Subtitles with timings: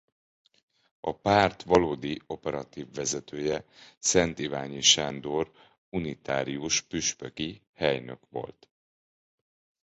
[0.99, 3.65] A párt valódi operatív vezetője
[3.99, 5.51] Szent-Iványi Sándor
[5.89, 8.69] unitárius püspöki helynök volt.